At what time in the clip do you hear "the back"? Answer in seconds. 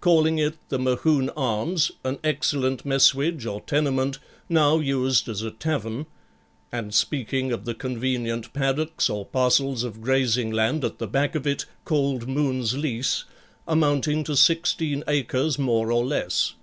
10.98-11.34